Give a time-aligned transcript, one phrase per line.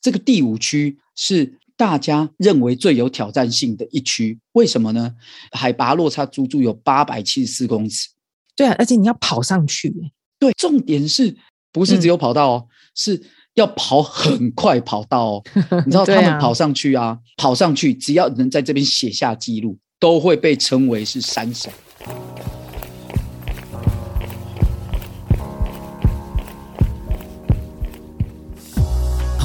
[0.00, 5.14] 这个第五区是大家认为最有挑战性的一区，为什么呢？
[5.52, 8.08] 海拔落差足足有八百七十四公尺。
[8.54, 9.94] 对啊，而且你要跑上去。
[10.38, 11.36] 对，重点是
[11.72, 12.66] 不是只有跑道哦？
[12.66, 13.22] 嗯、是
[13.54, 15.42] 要跑很快跑道哦。
[15.86, 21.72] 你知道他们跑上去啊，啊跑上去，只要能在这边写下记录，都会被称为是山神。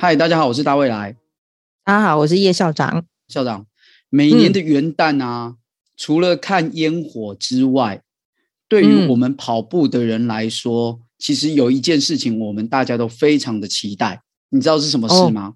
[0.00, 1.16] 嗨，大家好，我是大未来。
[1.82, 3.04] 大家好，我是叶校长。
[3.26, 3.66] 校长，
[4.08, 5.56] 每年的元旦啊，嗯、
[5.96, 8.00] 除了看烟火之外，
[8.68, 14.22] 对于我们跑步的人来说，嗯、其实有一件事情我们大家都非常的期待。
[14.50, 15.54] 你知道是什么事吗？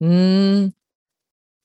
[0.00, 0.74] 嗯。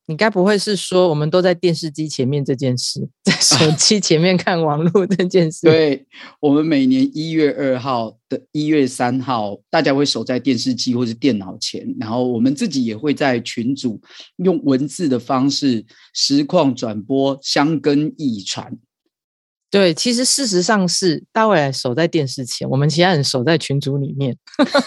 [0.09, 5.67] 你该不会是说我们都在电视机前面这件事，在手 机前面看网络这件事？
[5.67, 6.05] 对，
[6.39, 13.99] 我们每年一月二号的一月三号，大家会守在电视机或是电脑前，然后我们自己也会在群组
[14.37, 18.77] 用文字的方式实况转播相根驿传。
[19.69, 24.37] 对，其实事实上是大卫守在电视前，我们其他人守在群组里面，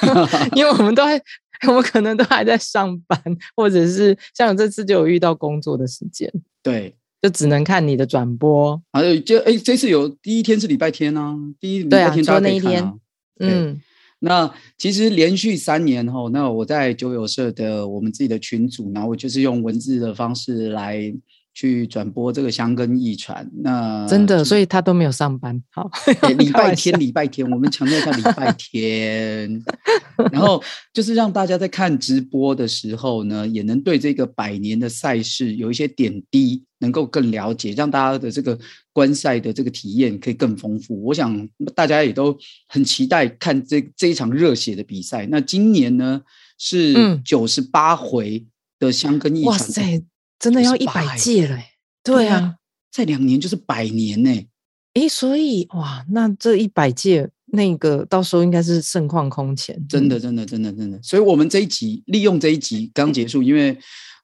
[0.57, 1.21] 因为我们都还。
[1.69, 3.21] 我们可能都还在上班，
[3.57, 8.81] 或者是像这次就有遇到工作的时间，对，就只能看你的转播。
[8.91, 12.93] 啊，就哎，这次有第一天是礼拜天呢、啊，第一礼拜天大家可以看、啊、那一天。
[13.41, 13.81] 嗯，
[14.21, 21.13] 那其实连续三年哈，那我在九友社的我们自己的群组，然后我就是用文字的方式来。
[21.53, 25.61] 去转播这个香根一传，那真的，所以他都没有上班。
[25.71, 25.91] 好，
[26.39, 29.63] 礼拜天，礼拜天，我们强调一下礼拜天。
[30.33, 30.63] 然后
[30.93, 38.59] 就是让大家在看直播的时候呢，也能对这个百年的赛事有一些点滴，能够更了解，让大家的这个
[38.93, 41.03] 观赛的这个体验可以更丰富。
[41.05, 42.37] 我想大家也都
[42.69, 45.27] 很期待看这这一场热血的比赛。
[45.27, 46.21] 那今年呢
[46.59, 48.47] 是九十八回
[48.79, 49.53] 的香根一传。
[49.53, 50.03] 哇塞！
[50.41, 51.59] 真的要一百届了，
[52.03, 52.57] 对啊，
[52.91, 54.47] 再两年就是百年呢。
[54.95, 60.99] 诶，所以哇，那这一百届那个到时候应该是盛况空前，真的，真的，真的，真的。
[61.03, 63.79] 所以我们这一集利用这一集刚结束，因为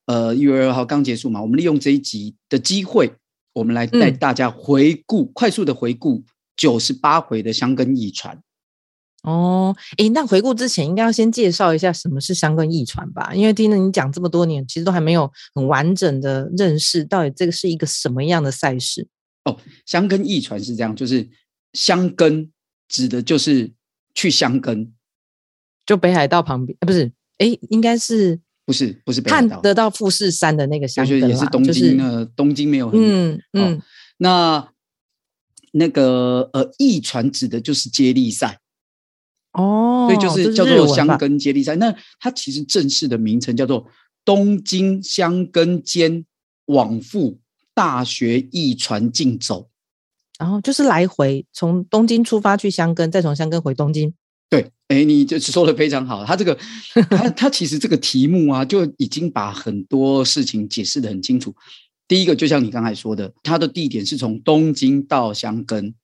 [0.07, 3.13] 呃一月二号刚结束嘛，我们利用这一集的机会，
[3.53, 6.25] 我们来带大家回顾，快速的回顾
[6.57, 8.41] 九十八回的香根遗传。
[9.27, 19.09] 哦，诶，那回顾之前应该要先介绍一下什么是香根驿传吧，因为听了你讲这么多年，其实都还没有很完整的认识到底这个是一个什么样的赛事。
[19.45, 21.29] 哦，香根驿传是这样，就是
[21.73, 22.53] 香根
[22.89, 23.73] 指的就是
[24.15, 24.95] 去香根，
[25.85, 33.83] 就北海道旁边，啊，不是，诶，应该是不是不是北海道，看得到富士山的那个香根，也是东京呢，就是，东京没有很，嗯嗯，哦，
[34.19, 34.69] 那
[35.73, 38.61] 那个呃，驿传指的就是接力赛。
[39.57, 41.75] 哦，所以就是叫做香根接力赛。
[41.77, 43.87] 那它其实正式的名称叫做
[44.25, 46.25] 东京香根间
[46.67, 47.39] 往复
[47.75, 49.69] 大学驿传竞走。
[50.39, 54.13] 然后就是来回从东京出发去香根，再从香根回东京。
[54.51, 56.25] 对，哎，你就说的非常好。
[56.25, 56.57] 他这个，
[57.09, 61.55] 他他其实这个题目啊，就已经把很多事情解释的很清楚。
[62.07, 65.95] 第一个，就像你刚才说的，它的地点是从东京到香根，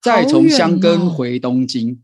[0.00, 2.00] 再从香根回东京。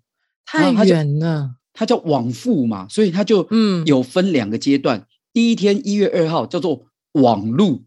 [0.51, 4.99] 太远了，它叫往复嘛，所以它就嗯有分两个阶段。
[4.99, 7.85] 嗯、第一天一月二号叫做往路，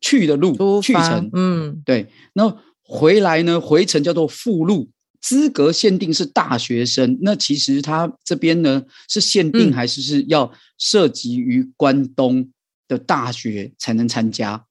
[0.00, 2.06] 去的路去程，嗯，对。
[2.32, 4.88] 然后回来呢，回程叫做复路，
[5.20, 7.18] 资格限定是大学生。
[7.22, 12.48] 那其实它这边呢是限定还是是要涉及于关东
[12.86, 14.54] 的大学才能参加？
[14.54, 14.64] 嗯、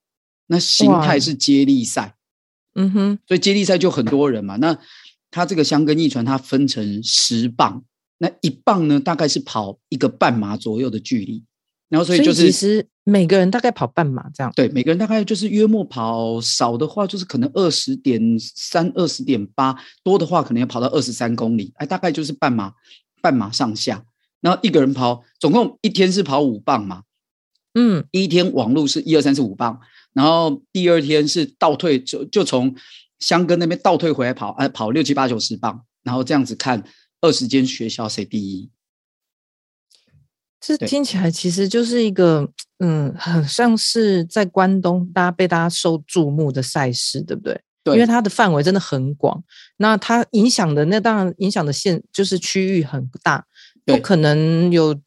[0.48, 2.16] 那形态是接力赛，
[2.76, 4.56] 嗯哼，所以接力赛就很多人嘛。
[4.56, 4.80] 那
[5.34, 7.84] 它这个箱根驿传，它分成十磅，
[8.20, 11.44] 那一磅呢，大概是跑一个半马左右的距离，
[11.90, 14.54] 然后所以就是其实每个人大概跑半马这样。
[14.56, 22.72] 对，每个人大概就是约莫跑少的话，就是可能二十点三、二十点八，多的话可能要跑到二十三公里，哎，大概就是半马、
[23.20, 24.06] 半马上下。
[24.40, 27.02] 然后一个人跑，总共一天是跑五磅嘛，
[27.74, 29.80] 嗯，第一天往路是一二三四五磅，
[30.14, 32.76] 然后第二天是倒退，就就从。
[33.24, 36.84] 香根那边倒退回来跑，哎，跑六七八九十磅，然后这样子看
[37.22, 38.70] 二十间学校谁第一。
[40.60, 42.50] 这听起来其实就是一个
[42.80, 47.62] 嗯，很像是在关东大家被大家受注目的赛事，对不对？
[47.84, 49.42] 对，因为它的范围真的很广，
[49.78, 53.46] 那它影响的那当然影响的线就是区域很大，
[53.86, 54.98] 不可能有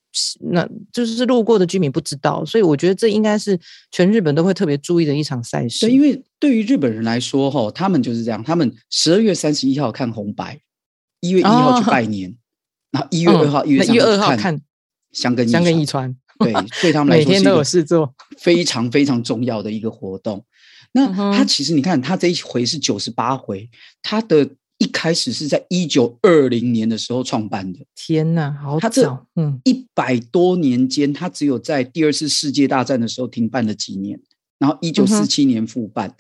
[0.51, 3.59] 那就是路过的居民不知道，所以我觉得这应该是
[3.91, 5.87] 全日本都会特别注意的一场赛事。
[5.87, 10.61] 对，因为对于日本人来说，哈，他们就是这样，他们十二月三十一号看红白，
[11.21, 12.35] 一月一号去拜 年，哦、
[12.93, 14.61] 然后一月二号、一、嗯、月二号看
[15.13, 16.53] 香根箱根一川，对，
[16.83, 20.45] 对他们来说每天都有事做， 非常非常重要的一个活动。
[20.93, 23.69] 那他其实你看，他这一回是九十八回，
[24.03, 24.49] 他的
[24.79, 27.81] 一开始是在一九二零年的时候创办的。
[27.95, 28.81] 天哪，好早！
[28.81, 34.21] 他这嗯一百多年间，他只有在第二次世界大战的时候停办了几年，
[34.59, 36.15] 然后一九四七年复办。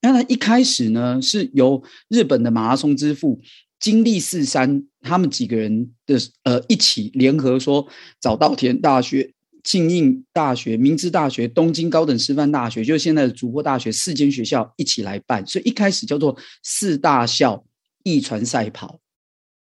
[0.00, 3.40] 那他一开始呢，是由日本的马拉松之父
[3.78, 7.86] 金立四三他们几个人的呃一起联合说，
[8.20, 9.32] 早稻田大学。
[9.64, 17.64] 庆应大学、明治大学、东京高等师范大学，就是现在的筑波大学，四间学校一起来办，所以一开始叫做四大校
[18.04, 19.00] 驿传赛跑。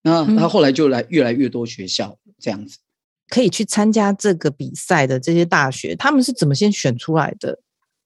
[0.02, 2.79] 那他后来就来越来越多学校这样子，
[3.29, 7.61] 可以去参加这个比赛的这些大学，他们是怎么先选出来的？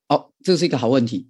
[0.08, 1.26] 哦，这是一个好问题。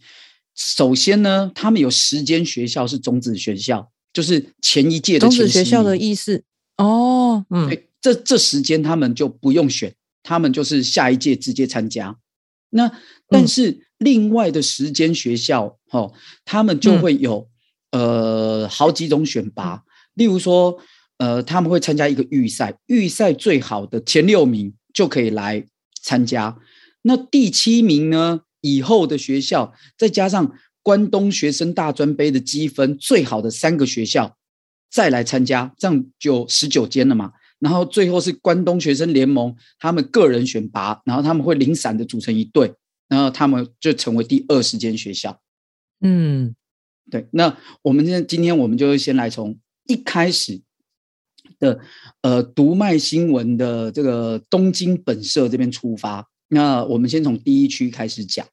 [0.55, 6.43] 首先呢，他们有十间学校是种子学校，就是前一届的前种子学校的意思。
[6.79, 7.71] 哦，嗯，
[8.01, 9.95] 这这时间他们就不用选。
[10.29, 12.19] 他们就是下一届直接参加，
[12.71, 12.91] 那
[13.29, 16.13] 但是另外的时间学校，哈、嗯，
[16.45, 17.56] 他们就会有、嗯、
[17.97, 19.83] 呃好几种选拔，
[20.15, 20.77] 例如说，
[21.17, 25.65] 呃，他们会参加一个预赛，预赛最好的前六名就可以来
[26.03, 26.59] 参加，
[27.03, 30.53] 那第七名呢，以后的学校再加上
[30.83, 34.37] 关东学生大专杯的积分最好的三个学校
[34.91, 37.33] 再来参加，这样就十九间了嘛。
[37.59, 42.75] 然后最后是关东学生联盟，他们个人选拔，然后他们会零散的组成一队，
[43.09, 45.41] 然后他们就成为第二十间学校。
[46.03, 46.55] 嗯，
[47.11, 47.26] 对。
[47.31, 50.61] 那我们今天今天我们就先来从一开始
[51.58, 51.81] 的
[52.23, 56.29] 呃读卖新闻的这个东京本社这边出发。
[56.49, 58.47] 那我们先从第一区开始讲。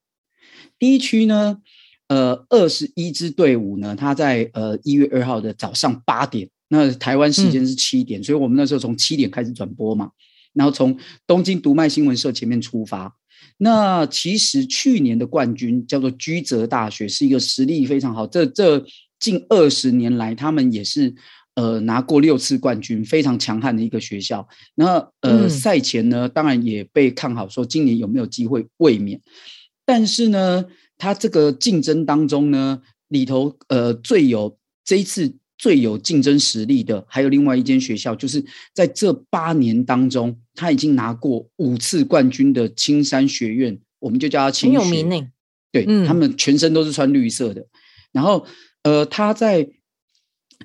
[0.79, 1.59] 第一区呢，
[2.07, 6.49] 呃，二十一支队伍呢，他在呃一月二号的早上八点。
[6.69, 10.09] 那台湾时间是七点，嗯，所以我们那时候从七点开始转播嘛，
[10.53, 10.97] 然后从
[11.27, 13.15] 东京读卖新闻社前面出发。
[13.57, 18.83] 那其实去年的冠军叫做居泽大学，是一个实力非常好，这这
[19.19, 21.13] 近二十年来他们也是
[21.55, 24.47] 呃拿过六次冠军，非常强悍的一个学校。
[24.75, 29.21] 那呃赛前呢，当然也被看好，说今年有没有机会卫冕。
[29.85, 30.65] 但是呢，
[30.97, 35.35] 他这个竞争当中呢，里头呃最有这一次。
[35.63, 38.43] 最有竞争实力的，还有另外一间学校，就是
[38.73, 44.77] 在这八年当中，他已经拿过五次冠军的青山学院，我们就叫他青学。
[44.77, 45.25] 很有名呢。
[45.71, 47.65] 对、嗯，他们全身都是穿绿色的。
[48.11, 48.45] 然后，
[48.81, 49.65] 呃，他在，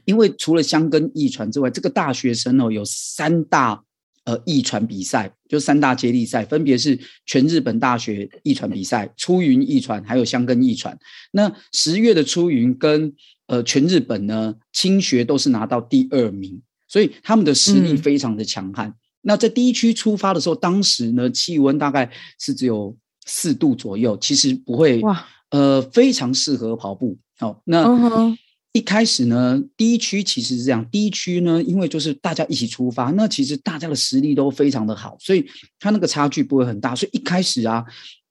[0.04, 3.84] 因为除了香根驿传之外，这个大学生哦，有三大
[4.24, 10.98] 呃驿传比赛，就三大接力赛，分别是全日本大学驿传比赛、出云驿传，还有香根驿传。
[11.30, 13.14] 那十月的出云跟
[13.48, 18.88] 呃，全日本呢，青学都是拿到第二名，所以他们的实力非常的强悍。
[18.88, 22.94] 嗯、那在第一区出发的时候，当时呢，气温大概是只有
[23.24, 27.16] 四度左右，其实不会哇，呃，非常适合跑步。
[27.38, 28.36] 好、哦，那、嗯、
[28.72, 35.46] 一开始呢，第一区其实是这样，第一区呢，因为就是大家一起出发，那其实大家的实力都非常的好，所以
[35.80, 36.94] 他那个差距不会很大。
[36.94, 37.82] 所以一开始啊，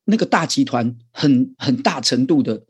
[0.06, 2.62] 那个大集团很很大程度的。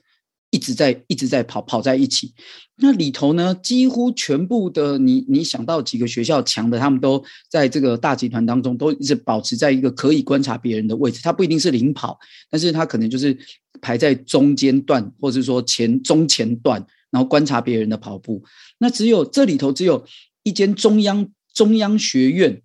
[0.49, 2.33] 一直在一直在跑跑在一起，
[2.77, 11.21] 那里头呢，几乎全部的你你想到几个学校强的，他们都在这个大集团当中，都一直保持在一个可以观察别人的位置。
[11.21, 12.17] 他不一定是领跑，
[12.49, 13.37] 但是他可能就是
[13.81, 18.41] 排在中间段，或者说前中前段，然后观察别人的跑步。
[18.77, 20.05] 那只有这里头只有
[20.43, 22.61] 一间中央中央学院，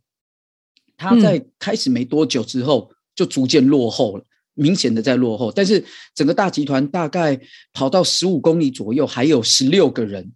[0.96, 4.24] 他在开始没多久之后就逐渐落后了。
[4.54, 7.40] 明显的在落后，但是整个大集团大概
[7.72, 10.32] 跑到十五公里左右，还有十六个人。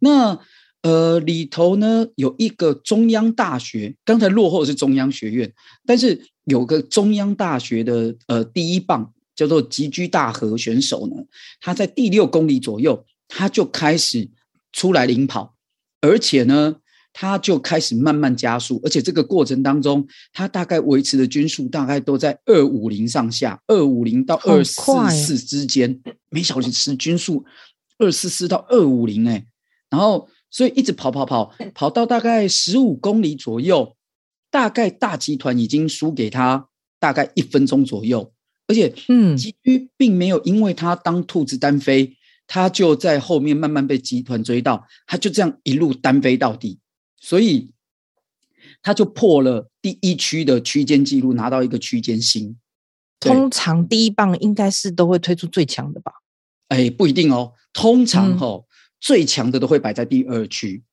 [0.00, 0.38] 那
[0.82, 5.52] 呃里头呢，有一个中央大学，刚才落后是中央学院，
[5.84, 11.16] 但是有个中央大学的呃第一棒叫做吉居大和选手呢，
[11.60, 14.28] 他在第六公里左右他就开始
[14.72, 15.54] 出来领跑，
[16.00, 16.76] 而且呢。
[17.20, 27.44] 他就开始慢慢加速，而且这个过程当中，他大概维持的均速大概都在二五零上下，二五零到二四四之间，每小时均速
[27.98, 29.44] 二四四到二五零哎，
[29.90, 33.96] 然后所以一直跑跑跑跑到大概十五公里左右，
[34.48, 36.68] 大概大集团已经输给他
[37.00, 38.32] 大概一分钟左右，
[38.68, 46.78] 而且嗯，基于并没有因为他当兔子单飞，他就在后面慢慢被集团追到，他就这样一路单飞到底，
[47.20, 47.72] 所以
[48.82, 52.56] 他就破了第一区的区间记录，拿到一个区间新。
[53.20, 56.12] 通常第一棒应该是都会推出最强的吧？
[56.68, 57.52] 哎，不一定哦。
[57.72, 58.68] 通常哦，嗯、
[59.00, 60.84] 最强的都会摆在第二区。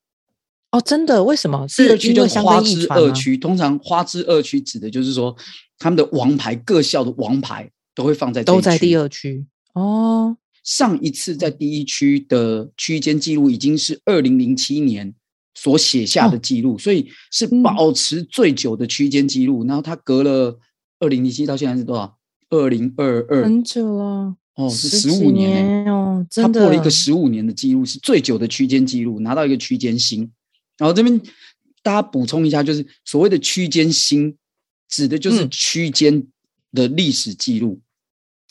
[0.71, 1.23] 哦，真的？
[1.23, 1.65] 为什么？
[1.67, 3.37] 第二区就是花之二区。
[3.37, 5.35] 通常花之二区指的就是说，
[5.77, 9.45] 他们的王牌各校的王牌都会放在都在第二区。
[9.73, 15.13] 哦，上一次在第一区的区间记录已经是二零零七年
[15.55, 19.63] 所写下的记录，哦、所以是保持最久的区间记录。
[19.63, 20.59] 嗯、然后他隔了
[20.99, 22.17] 二零零七到现在是多少？
[22.49, 24.35] 二零二二，很久了。
[24.55, 30.31] 哦，是十五年哦，他破了一个十五年的记录，是最久的区间记录，拿到一个区间新。
[30.77, 31.19] 然后这边
[31.81, 34.37] 大家补充一下，就是所谓的区间新，
[34.87, 36.25] 指的就是区间
[36.71, 37.81] 的历史记录。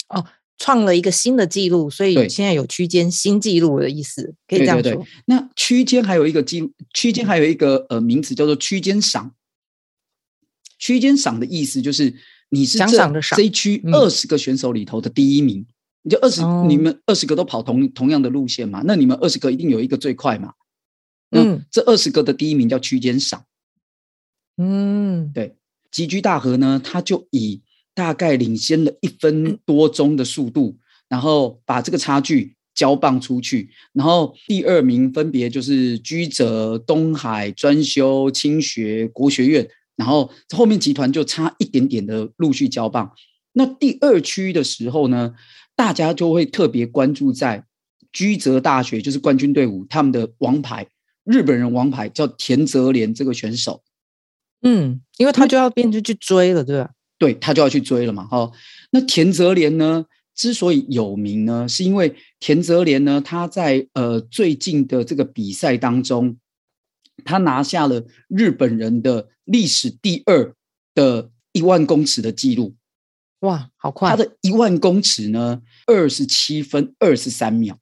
[0.09, 0.27] 嗯、哦，
[0.59, 4.83] 创了一个新的记录，所以现在有区间新记录的意思，可以这样说。
[4.83, 9.35] 对对对，那区间还有一个记录，区间还有一个呃名词叫做区间赏。
[10.79, 12.15] 区间赏的意思就是
[12.51, 15.67] 你是这这一区二十个选手里头的第一名，嗯、
[16.03, 20.53] 你就二十、哦，你们二十个都跑同同样的路线嘛，那你们二十个一定有一个最快嘛。
[21.31, 23.45] 嗯，这二十个的第一名叫区间赏。
[24.57, 25.57] 嗯，对，
[25.91, 27.63] 吉居大河呢，他就以
[27.95, 30.77] 大概领先了一分多钟的速度，
[31.09, 33.71] 然后把这个差距交棒出去。
[33.93, 43.13] 然后第二名分别就是居泽、东海、专修、清学、国学院，然后后面集团就差一点点的陆续交棒。
[43.53, 45.35] 那第二区的时候呢，
[45.77, 47.65] 大家就会特别关注在
[48.13, 50.89] 居泽大学，就是冠军队伍他们的王牌。
[51.23, 53.83] 日本人王牌叫田泽廉这个选手，
[54.61, 56.91] 嗯，因为他就要变成去追了，对吧？
[57.25, 58.27] 对，他就要去追了嘛。
[58.27, 58.53] 哈，
[58.91, 60.05] 那田泽廉呢，
[60.35, 66.37] 之所以有名呢，是因为田泽廉呢，他在呃最近的这个比赛当中，
[67.25, 70.55] 他拿下了日本人的历史第二
[70.95, 72.75] 的一万公尺的记录。
[73.41, 74.11] 哇，好快！
[74.11, 77.79] 他的一万公尺呢，二十七分二十三秒，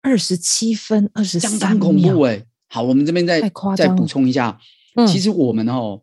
[0.00, 2.46] 二十七分二十三秒，相当恐怖哎、欸。
[2.68, 3.42] 好，我们这边再
[3.76, 4.58] 再补充一下，
[4.94, 6.00] 嗯、其实我们哦，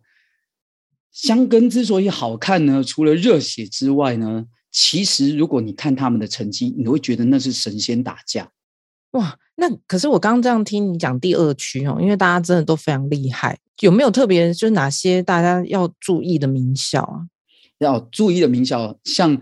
[1.14, 8.52] 箱根之所以好看呢，除了热血之外呢，其实如果你看他们的成绩，你会觉得那是神仙打架。
[9.12, 17.28] 哇，那可是我刚刚这样听你讲第二区哦，因为大家真的都非常厉害，有没有特别就是哪些大家要注意的名校啊？
[17.78, 19.42] 要注意的名校，像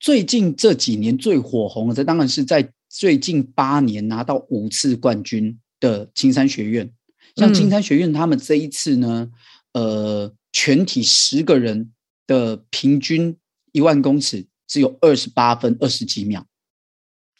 [0.00, 5.58] 最近这几年最火红的，这当然是在最近八年拿到五次冠军。
[5.82, 6.88] 的青山学院，
[7.34, 9.28] 像青山学院，他们这一次呢，
[9.72, 11.92] 嗯、呃，全体十个人
[12.26, 13.36] 的平均
[13.72, 16.46] 一万公尺只有二十八分二十几秒，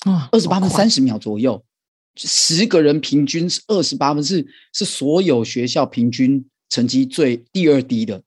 [0.05, 1.65] 啊，二十八分三十秒左右，
[2.17, 8.23] 十个人平均是二十八分，是是所有学校平均成绩最第二低的，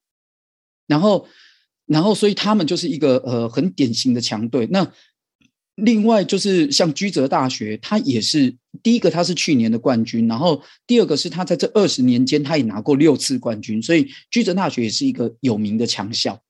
[0.87, 1.27] 然后，
[1.85, 4.67] 然后，所以他们就是一个呃很典型的强队。
[4.71, 4.91] 那
[5.75, 16.41] 另外就是像居泽大学，它也是第一个，它是去年的冠军，然后第二个是他在这二十年间，他也拿过六次冠军，所以居泽大学也是一个有名的强校。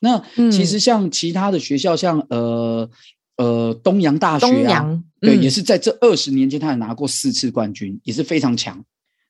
[0.00, 0.18] 那
[0.50, 2.90] 其实像其他的学校，像呃
[3.36, 8.82] 呃东洋大学啊，嗯、对，也是在这二十年间，他也拿过四次冠军，也是非常强。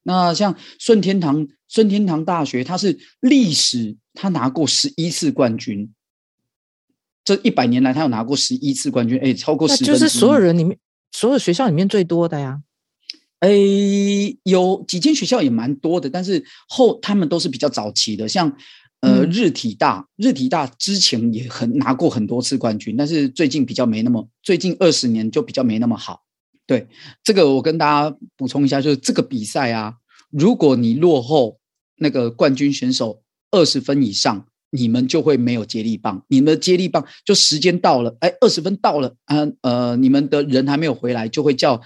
[0.04, 5.92] 那像顺天堂顺天堂大学，它是历史它拿过十一次冠军。
[7.24, 9.86] 这一百年来，他有拿过十一次冠军，哎，超过十分。
[9.86, 10.76] 就是所有人里面，
[11.12, 12.60] 所有学校里面最多的呀。
[13.38, 13.50] 哎，
[14.42, 18.52] 有几间学校也蛮多的，但是后他们都是比较早期的，像
[19.02, 26.22] 呃日体大，嗯、日体大之前也很拿过很多次冠军，但是最近比较没那么，最近二十年就比较没那么好。
[26.66, 26.88] 对，
[27.22, 29.94] 这个我跟大家补充一下，就是这个比赛啊，
[30.30, 31.58] 如果你落后
[31.96, 34.46] 那个冠军选手二十分以上。
[34.74, 41.78] 你们就会没有接力棒，你们的接力棒就时间到了，哎，二十分到了，啊，呃，你们的人还没有回来，就会叫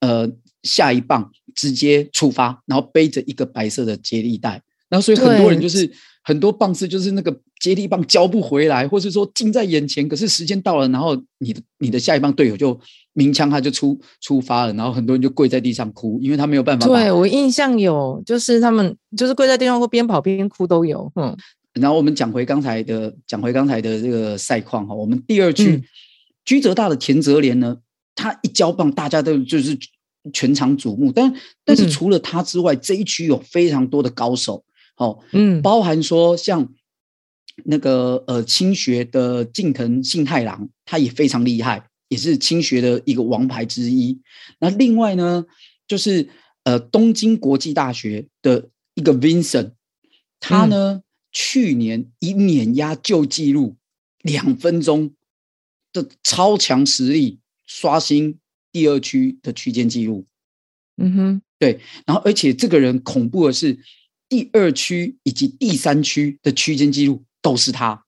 [0.00, 0.26] 呃
[0.62, 5.90] 下一棒直接出发，然后背着一个白色的接力带，然后所以很多人就是
[6.24, 12.80] 很多棒次就是那个接力棒交不回来，或是说近在眼前，可是时间到了，然后你的你的下一棒队友就
[13.12, 16.86] 鸣枪，他就出出发了，然后很多人就跪在地上哭，因为他没有办法。
[16.86, 21.36] 对，我印象有，就是他们就是跪在地上或边跑边哭都有，嗯。
[21.74, 24.94] 然后我们讲回刚才的，讲回刚才的这个赛况哈。
[24.94, 25.84] 我们第二区，嗯、
[26.44, 27.78] 居泽大的田泽廉呢，
[28.14, 29.78] 他一交棒，大家都就是
[30.32, 31.12] 全场瞩目。
[31.12, 31.32] 但
[31.64, 34.64] 但是除了他之外，嗯、这一区有非常多的高手。
[34.96, 36.68] 哦，嗯，包含说像
[37.64, 44.20] 那个呃青学的近藤信太郎，他也非常厉害，也是青学的一个王牌之一。
[44.58, 45.46] 那另外呢，
[45.86, 46.28] 就是
[46.64, 49.70] 呃东京国际大学的一个 Vincent，
[50.38, 53.76] 他呢、嗯、去年以碾压旧纪录
[54.22, 55.14] 两分钟
[55.92, 58.38] 的超强实力刷新
[58.72, 60.26] 第二区的区间纪录。
[60.96, 63.78] 嗯哼，对，然后而且这个人恐怖的是，
[64.28, 68.04] 第二区以及第三区的区间纪录都是他，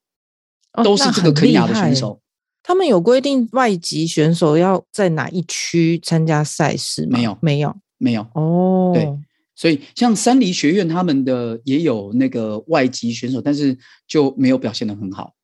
[0.73, 2.21] 哦、都是这个肯亚的选手。
[2.63, 7.19] 他们有规定外籍选手要在哪一区参加赛事吗？
[7.19, 8.23] 没有，没有，没有。
[8.35, 9.05] 哦，对，
[9.55, 15.35] 所以像三梨学院他们的也有那个外籍选手，但是就没有表现的很好。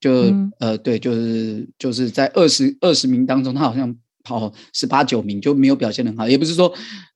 [0.00, 3.96] 就、嗯、呃，对，就是就是在二十二十名当中，他好像。
[4.24, 6.70] 跑，十八九名就没有表现得很好，也不是说，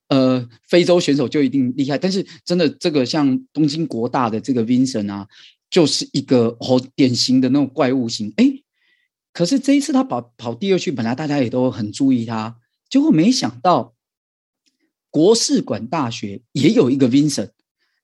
[0.08, 5.26] 呃，非洲选手就一定厉害，但是真的这个像东京国大的这个 Vincent 啊，
[5.68, 8.32] 就是一个好典型的那种怪物型。
[8.36, 8.50] 哎，
[9.34, 12.56] 可是这一次他跑跑第二区，本来大家也都很注意他，
[12.88, 13.92] 结果没想到
[15.12, 17.50] 国士馆大学也有一个 Vincent，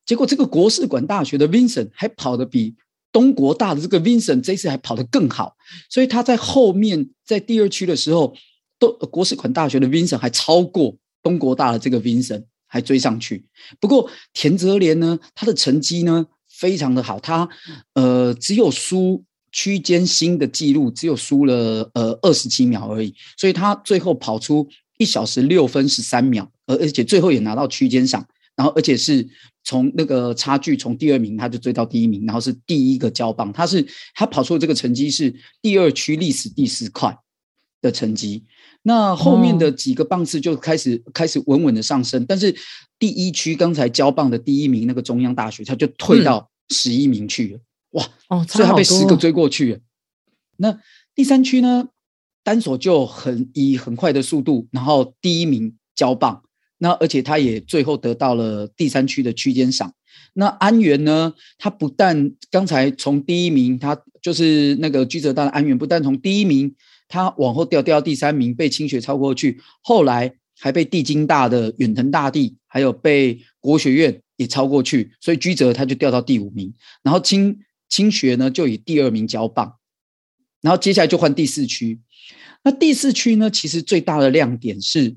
[0.07, 2.77] 结果这个国士馆大学的 Vincent 还跑得比
[3.11, 5.57] 东国大的这个 Vincent 这次还跑得更好，
[5.91, 8.37] 所以他在后面在第二区的时候。
[8.81, 13.45] 都国士馆大学的 Vincent 还超过东国大的这个 Vincent 还追上去。
[13.81, 17.49] 不过田泽廉呢，他的成绩呢非常的好，他
[17.95, 29.27] 呃只有输区间新的记录，只有输了呃二十七秒而已，所以他最后跑出一小时六分十三秒，而而且最后也拿到区间赏，然后而且是
[29.65, 33.85] 从那个差距从第二名他就追到第一名，然后是第一个交棒，他是
[34.15, 37.19] 他跑出的这个成绩是第二区历史第四快
[37.81, 38.45] 的成绩。
[38.83, 42.55] 那后面的几个棒次就开始、哦、开始稳稳的上升，但是
[42.99, 48.11] 第一区刚才交棒的第一名那个中央大学，他就退到十一名去了，嗯、哇！
[48.29, 49.81] 哦，所以他被十个追过去了。
[50.57, 50.79] 那
[51.15, 51.89] 第三区呢，
[52.43, 56.43] 单手就很以很快的速度，然后第一名交棒，
[56.79, 59.93] 那而且他也最后得到了第三区的区间赏。
[60.35, 66.75] 那安原呢，他不但刚才从第一名，他就是那个居泽大的安原，不但从第一名。
[67.11, 76.71] 他往后掉掉到第三名，被清学超过去，后来还被帝京大的远藤大地，还有被国学院也超过去，所以居泽他就掉到第五名。
[77.03, 79.77] 然后清清学呢就以第二名交棒，
[80.61, 81.99] 然后接下来就换第四区。
[82.63, 85.17] 那第四区呢，其实最大的亮点是，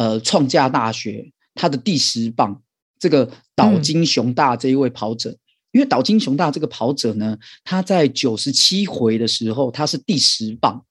[0.00, 2.62] 呃，创价大学他的第十棒
[2.98, 5.38] 这个岛津雄大这一位跑者，嗯、
[5.72, 10.82] 因为岛津雄大这个跑者呢，他在九十七回的时候他是第十棒。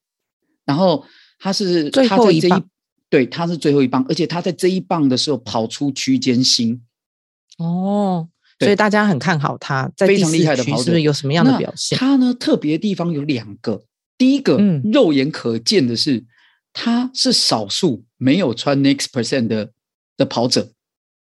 [0.64, 1.04] 然后
[1.40, 2.64] 他是最后一棒，
[3.08, 6.80] 对，他是最后一棒，而且他在这一棒的时候跑出区间新
[7.58, 8.28] 哦，
[8.60, 11.98] 所以大家很看好他，在非常厉害的跑者，是不是有什么样的表现？
[11.98, 13.82] 他呢，特别的地方有两个，
[14.16, 16.24] 第一个、嗯、肉眼可见的是，
[16.72, 19.70] 他是少数没有穿 Next Percent 的
[20.16, 20.72] 的跑者。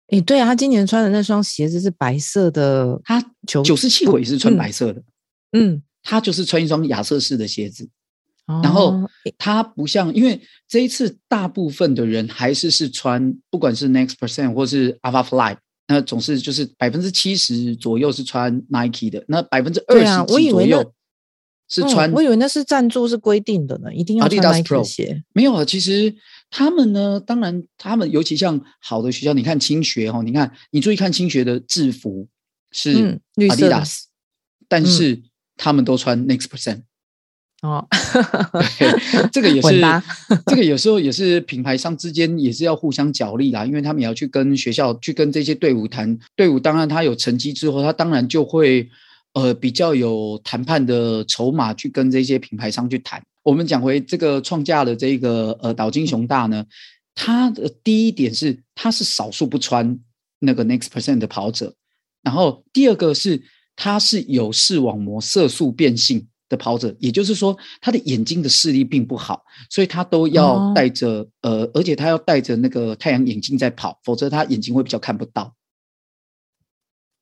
[0.08, 5.02] 诶，对啊，他今年穿的那双鞋子是白色的，他九十七回是穿白色的，
[5.54, 7.90] 嗯，嗯他就是穿一双亚瑟士的鞋子。
[8.62, 20.94] 然后他不像，因为这一次大部分的人还是是穿，不管是 Next Percent 或是 Alpha Fly，那总是就是百分之七十左右是穿 Nike 的，那百分之二十几左右
[21.72, 22.12] 是穿。
[22.12, 25.24] 我以为那是赞助是规定的呢，一定要穿 Nike 鞋。
[25.34, 26.14] 没有啊，其实
[26.50, 32.28] 他们呢，当然他们尤其像好的学校，你看清学哦，你看你注意看清学的制服
[32.72, 34.02] 是 Adidas，
[34.68, 35.22] 但是
[35.56, 36.82] 他们都穿 Next Percent。
[37.62, 37.88] 哦，
[38.80, 39.80] 对，这个也是，
[40.48, 48.90] 这个有时候也是品牌商之间也是要互相角力啦，因为他们也要去跟学校去跟这些队伍谈，队伍当然他有成绩之后，他当然就会
[49.34, 53.22] 呃比较有谈判的筹码去跟这些品牌商去谈。
[53.44, 56.66] 我们讲回这个创价的这个呃岛津雄大呢，
[57.16, 60.00] 他的第一点是他是少数不穿
[60.40, 61.74] 那个 Next Percent 的跑者，
[62.22, 63.42] 然后第二个是
[63.76, 75.56] 他是有视网膜色素变性的跑者，也就是说，他的眼睛的视力并不好，所以他都要戴着、哦、呃，而且他要戴着那个太阳眼镜在跑，否则他眼睛会比较看不到。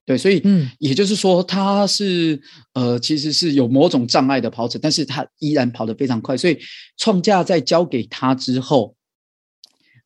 [0.09, 2.41] 对，所以嗯，也就是说，他是
[2.73, 6.35] 呃，其实是有某种障碍的跑者，但是他依然跑得非常快。
[6.35, 6.57] 所以
[6.97, 8.95] 创价在交给他之后，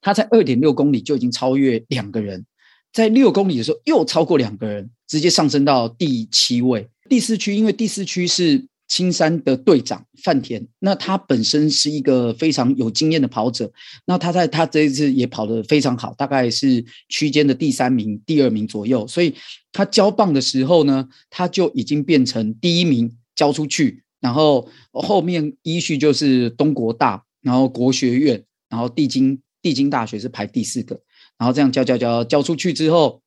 [0.02, 2.46] 他在二点六公里就已经超越两个人，
[2.92, 6.90] 在六公里的时候又超过两个人，直接上升到第七位。
[7.08, 8.68] 第四区，因为第四区是。
[8.94, 13.72] 青山的队长范田，那他本身是一个非常有经验的跑者，
[14.06, 19.34] 那他在他这一次也跑得非常好，大概是区间的第三名、第二名左右，所以
[19.72, 31.02] 他交棒的时候呢，他就已经变成第一名交出去，然后后面依序就是东国大，然后国学院，然后帝京帝京大学是排第四个，
[31.40, 33.23] 然后这样交交交交出去之后。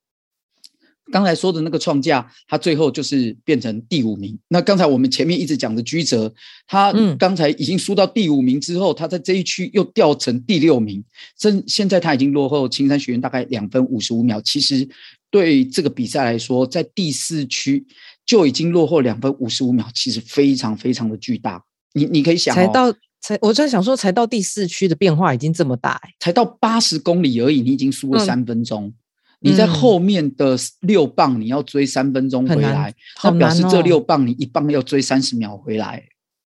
[1.12, 4.36] 刚才说的那个创价，他最后就是变成第五名。
[4.48, 6.32] 那刚才我们前面一直讲的居泽，
[6.66, 11.04] 他刚才已经输到第五名之后，他在这一区又掉成第六名。
[11.38, 14.40] 现现在他已经落后青山学院大概两分五十五秒。
[14.40, 14.88] 其实
[15.30, 17.86] 对这个比赛来说，在第四区
[18.24, 21.62] 就已经落后两分五十五秒，其实非常非常的巨大。
[21.94, 28.86] 你你可以想，才到才我在想说，才到第四区的变化已经这么大，才到八十公里而已，你已经输了三分钟。
[28.86, 28.94] 嗯
[29.40, 36.08] 你在后面的六棒，你要追三分钟回来，那表示这六棒你一棒要追三十秒回来。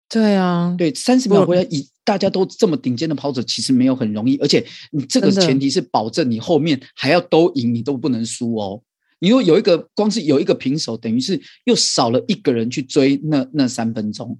[0.07, 4.37] 对啊，对，三十秒回来，以大家都这么顶尖的跑者，其实没有很容易。
[4.37, 8.81] 而且你这个前提是保证你后面还要都赢，你都不能输哦。
[9.19, 14.39] 你如果有一个光是有一个平手，等于是又少了一个人去追那那三分钟。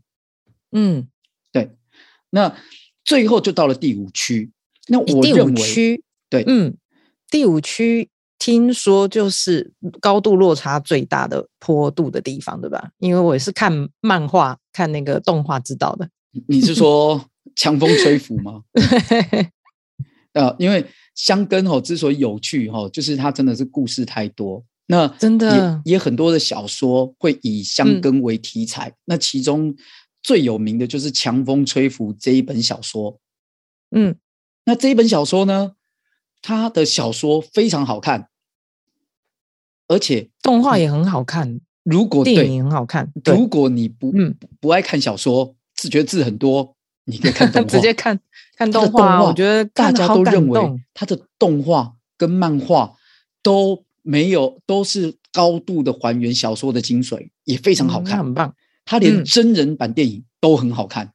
[0.72, 1.08] 嗯，
[1.52, 1.72] 对。
[2.30, 2.56] 那
[3.04, 4.52] 最后就到了第五区，
[4.88, 6.78] 那我认为，对，嗯，
[7.32, 8.08] 第五区。
[8.40, 12.92] 听说就是高度落差最大的坡度的地方，对吧？
[13.00, 16.08] 因为我也是看漫画、看那个动画知道的。
[16.48, 18.62] 你是说强风吹拂吗？
[18.74, 19.52] 对。
[20.34, 24.64] 呃，因为香根吼之所以有趣吼，就是它真的是故事太多。
[24.86, 28.88] 那真的也，也很多的小说会以香根为题材。
[28.90, 29.76] 嗯、那其中
[30.22, 33.20] 最有名的就是《强风吹拂》这一本小说。
[33.90, 34.16] 嗯，
[34.66, 35.74] 那这一本小说呢？
[36.48, 38.30] 他的小说非常好看，
[39.90, 41.60] 而且动画也很好看。
[41.84, 48.18] 如果电影很好看，如果你不嗯不爱看小说，字觉得字很多，你可以看动画， 直接看
[48.56, 49.22] 看动画。
[49.26, 52.96] 我觉得大家都认为他的动画跟漫画
[53.44, 58.56] 都没有，都是高度的还原小说的精髓，也非常好看，很棒。
[58.86, 61.12] 他连真人版电影都很好看。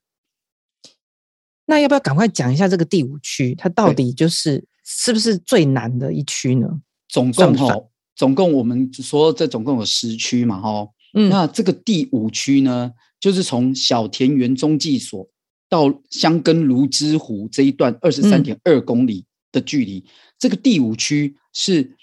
[1.65, 3.55] 那要不要赶快讲一下这个第五区？
[3.55, 4.67] 它到底就是？
[4.95, 6.69] 是不是最难的一区呢？
[7.09, 7.75] 总共哈，
[8.15, 10.87] 总共我们说这总共有十区嘛，哈。
[11.15, 15.27] 嗯，那这个第五区呢，就是从小田园中继所
[15.69, 19.99] 到香根芦之湖这一段二十三点二公里的距离。
[19.99, 20.05] 嗯，
[20.39, 21.97] 这个第五区是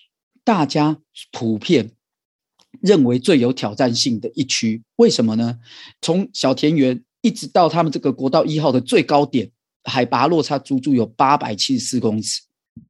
[0.44, 0.98] 大家
[1.32, 1.92] 普遍
[2.82, 4.84] 认为最有挑战性的一区。
[4.98, 5.60] 为什么呢？
[6.02, 9.50] 从小田园一直到他们这个国道一号的最高点，
[9.84, 12.42] 海拔落差足足有八百七十四公尺。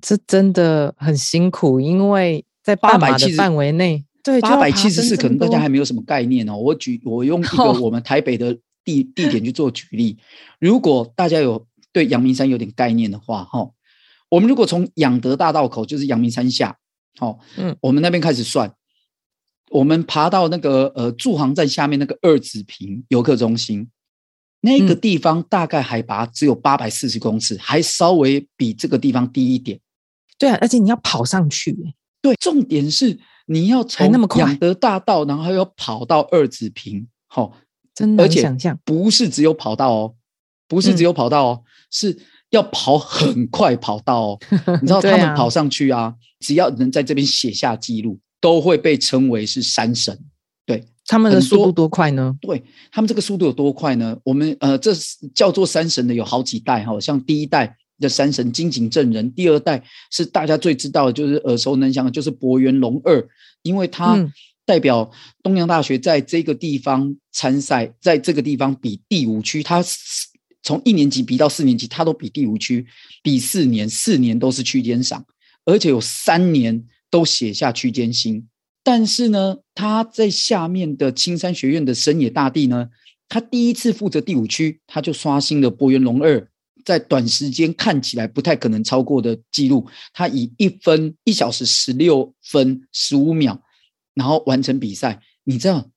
[0.02, 6.56] 这真的很辛苦，因为在八百的范围内，对，八百七十四可能大家还没有什么概念哦。
[6.56, 10.18] 我举我用一个我们台北的地、哦、地点去做举例，
[10.60, 13.74] 如果大家有对阳明山有点概念的话，哈、哦，
[14.30, 16.78] 我们如果从仰德大道口，就是阳明山下，
[17.20, 18.72] 哦，嗯，我们那边开始算，
[19.72, 23.90] 我们爬到那个呃驻航站下面那个二子坪游客中心。
[24.62, 29.80] 那个地方大概海拔只有八百四十公尺，嗯，还稍微比这个地方低一点。
[30.38, 31.78] 对啊，而且你要跑上去。
[32.22, 37.54] 对，重点是你要从仰德大道，然后还要跑到二子坪，好，
[37.94, 40.16] 真的，想象不是只有跑道哦，
[40.68, 42.20] 不是只有跑道哦，嗯，是
[42.50, 44.40] 要跑很快跑道哦。
[44.82, 50.20] 你知道他们跑上去啊，啊只要能在这边写下记录，都会被称为是山神。
[50.66, 50.84] 对。
[51.10, 52.36] 他们的速度多快呢？
[52.40, 54.16] 对，他们这个速度有多快呢？
[54.24, 54.94] 我们呃，这
[55.34, 63.28] 叫做山神的有好几代哈，像第一代的山神金井正人，第二代是大家最知道的，就是耳熟能详的，就是博元龙二，
[63.64, 64.24] 因为他
[64.66, 65.10] 代表
[65.42, 69.84] 东洋大学在这个地方参赛，在这个地方比第五区，他
[70.62, 72.86] 从一年级比到四年级，他都比第五区
[73.24, 75.26] 比四年，四年都是区间赏，
[75.66, 78.48] 而且有三年都写下区间新。
[78.92, 82.90] 但是呢，他在下面的青山学院的深野大地呢，
[83.28, 86.50] 他第一次负责第五区，他就刷新了柏原龙二
[86.84, 89.86] 在短时间看起来不太可能超过的记录。
[90.12, 93.62] 他以一分一小时十六分十五秒，
[94.16, 95.22] 然后完成比赛。
[95.44, 95.88] 你知道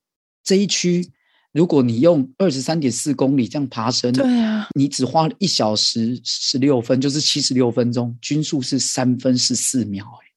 [0.44, 1.10] 这一区，
[1.50, 10.31] 如果你用二十三点四公里这样爬升，对啊，你只花了一小时十六分，就是七十六分钟，均速是三分十四秒，欸，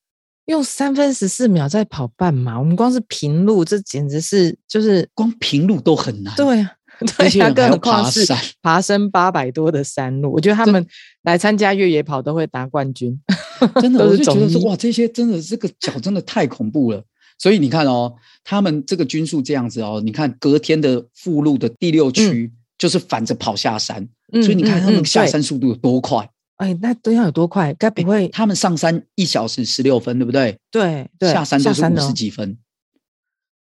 [0.46, 6.34] 用三分十四秒在跑半马，我们光是平路，这简直是就是光平路都很难。
[6.36, 6.72] 对啊，
[7.18, 8.26] 对啊，更何况是
[8.62, 10.32] 爬升八百多的山路。
[10.32, 10.86] 我觉得他们
[11.24, 13.20] 来参加越野跑都会拿冠军，
[13.82, 14.06] 真的。
[14.08, 17.04] 我就觉得说，哇，这些真的这个脚真的太恐怖了。
[17.38, 26.30] 所以你看哦，他们这个均速这样子哦，你看隔天的附路的第六区就是反着跑下山，嗯、所以你看他们下山速度有多快？
[26.58, 27.74] 哎，那都要有多快？
[27.74, 30.58] 该不会他们上山一小时十六分，对不对？
[30.72, 32.58] 对对，下山都是五十几分。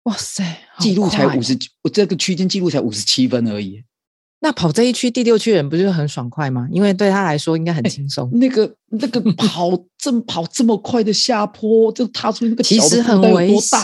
[0.04, 0.44] 哇塞，
[0.78, 3.82] 记录才五十，我这个区间记录才五十七分而已。
[4.40, 6.68] 那跑这一区第六区人不就是很爽快吗？
[6.70, 8.30] 因为对他来说应该很轻松。
[8.34, 13.80] 那个 那个跑这么跑这么快的下坡，就踏出那个其实很危险。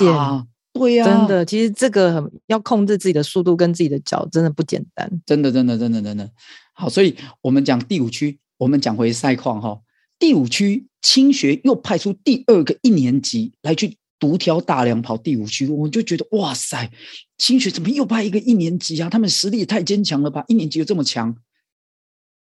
[0.72, 5.10] 对呀、啊，真的，其实这个要控制自己的速度跟自己的脚，真的不简单。
[5.26, 6.30] 真的，真的，真的，真的。
[6.74, 9.80] 好，所以我们讲第五区，我们讲回赛况哈。
[10.18, 13.96] 第五区青学又派出第二个一年级来去。
[14.20, 16.92] 独挑大梁跑第五区，我们就觉得哇塞，
[17.38, 19.08] 青学怎么又派一个一年级啊？
[19.08, 20.44] 他们实力也太坚强了吧！
[20.46, 21.34] 一年级又这么强，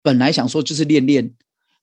[0.02, 1.34] 本来想说就是练练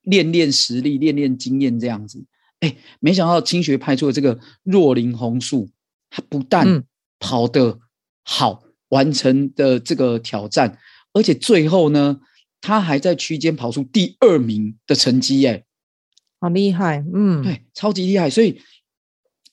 [0.02, 2.26] 练练实力，练练经验这样子，
[2.62, 5.70] 哎，没想到青学派出了这个若林红树，
[6.10, 6.84] 他不但
[7.20, 7.80] 跑得
[8.24, 10.80] 好，嗯、完成的这个挑战，
[11.14, 12.20] 而且最后呢，
[12.66, 15.64] 他还在区间跑出第二名的成绩，哎，
[16.40, 18.60] 好厉害，嗯，对，超级厉害，所以。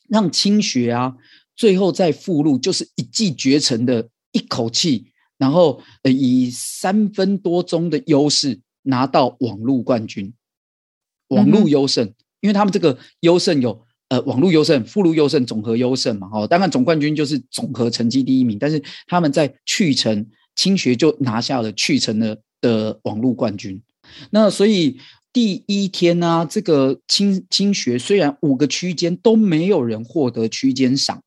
[0.08, 1.16] 让青学啊，
[1.56, 5.06] 最后在附录就是一骑绝尘的一口气，
[5.38, 10.34] 然后呃以三分多钟的优势拿到网路冠军，
[11.28, 23.82] 网路优胜，嗯、因为他们这个优胜有呃网路优胜、附录优胜、总和优胜嘛，哦，当然总冠军就是总和成绩第一名，但是他们在去程青学就拿下了去程的的网路冠军，
[24.30, 24.98] 那所以。
[25.34, 31.22] 第一天呢、啊，这个青青学虽然五个区间都没有人获得区间赏，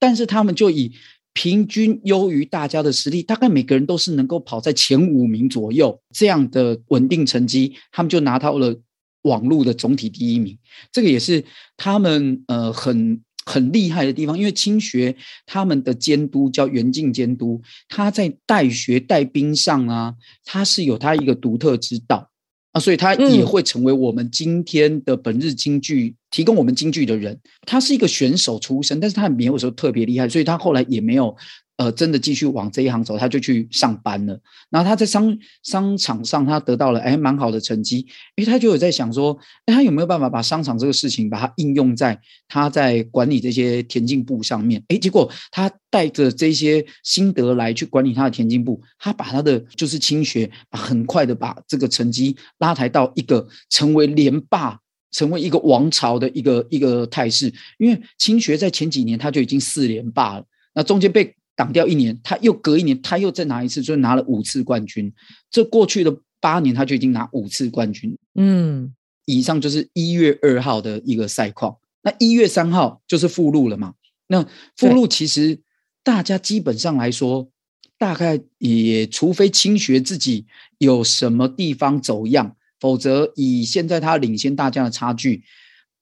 [0.00, 0.92] 但是他们就以
[1.32, 8.76] 平均优于大家的实力，大概每个人都是能够跑在前五名左右这样的稳定成绩，他们就拿到了
[9.22, 10.58] 网路的总体第一名。
[10.90, 11.44] 这个也是
[11.76, 22.28] 他们呃很很厉害的地方，因为清学他们的监督叫袁静监督，他在带学带兵上啊，他是有他一个独特之道。
[22.72, 27.40] 啊，所以他也会成为我们今天的本日京剧、嗯、提供我们京剧的人。
[27.62, 31.34] 他是一个选手出身，但是他也没有说特别厉害，所以他后来也没有。
[31.76, 34.40] 呃，真的继续往这一行走，他就去上班了。
[34.70, 37.98] 然后他在商商场上，他得到了哎蛮好的成绩。
[38.34, 44.82] 因为他就有在想说，哎，他有没有办法把商场这个事情，把它应用在他在管理这些田径部上面？
[44.88, 54.80] 哎，结果他带着这些心得来去管理他的田径部，他把他的就是青学，很快的把这个成绩拉抬到一个成为连霸，
[55.12, 57.52] 成为一个王朝的一个一个态势。
[57.76, 61.35] 因为青学在前几年他就已经四连霸了，那中间被。
[61.56, 65.10] 挡掉一年，他又隔一年，他又再拿一次，所以拿了五次冠军。
[65.50, 68.14] 这过去的八年，他就已经拿五次冠军。
[68.34, 71.74] 嗯，以上就是一月二号的一个赛况。
[72.02, 73.94] 那一月三号就是附录了嘛？
[74.28, 75.58] 那附录其实
[76.04, 77.48] 大家基本上来说，
[77.96, 80.44] 大概也除非清学自己
[80.76, 85.42] 有什么地方走样，否则以现在他领先大家的差距，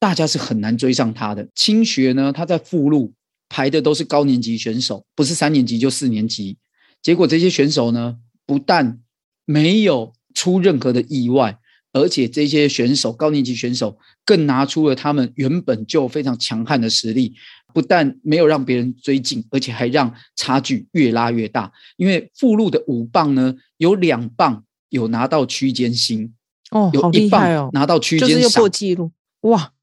[0.00, 1.48] 大家是很难追上他的。
[1.54, 3.12] 清学呢，他在附录。
[3.48, 6.56] 排的都是高年级选手，不是三年级就四年级。
[7.02, 9.00] 结果这些选手呢，不但
[9.44, 11.58] 没有出任何的意外，
[11.92, 17.34] 而且这些选手高年级选手更拿出了他们原本就非常强悍的实力，
[17.72, 21.70] 不但没有让别人追进，而且还让差距越拉越大。
[21.96, 26.32] 因为附录的五棒呢，有两棒有拿到区间新
[26.70, 29.73] 哦，好厉害哦，拿到区间就是又破纪录哇！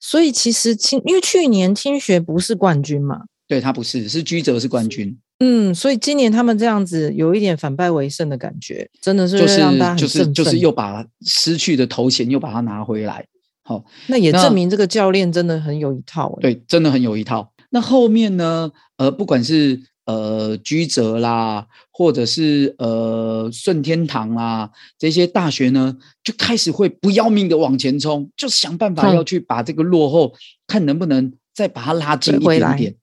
[0.00, 5.16] 所以其实青，因为去年青学不是冠军嘛，对他不是，是居泽是冠军。
[5.40, 13.26] 嗯，所以今年他们这样子有一点反败为胜的感觉，真的是就是就是就是又把失去的头衔又把它拿回来。
[13.62, 16.40] 好，那也证明这个教练真的很有一套欸。
[16.40, 17.52] 对，真的很有一套。
[17.70, 18.70] 那后面呢？
[18.96, 19.82] 呃，不管是。
[20.06, 30.38] 呃，居泽啦，或者是呃顺天堂啦，这些大学呢，就开始会不要命的往前冲，就想办法要去把这个落后，嗯、
[30.68, 32.94] 看能不能再把它拉近一点点。